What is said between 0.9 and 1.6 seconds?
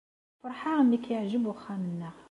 ay k-yeɛjeb